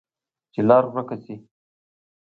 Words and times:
چې 0.53 0.59
لار 0.67 0.83
ورکه 0.93 1.15
شي، 1.23 1.35